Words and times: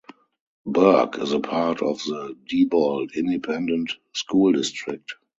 Burke 0.65 1.19
is 1.19 1.31
a 1.31 1.39
part 1.39 1.83
of 1.83 1.99
the 2.05 2.35
Diboll 2.49 3.13
Independent 3.13 3.91
School 4.15 4.51
District. 4.51 5.13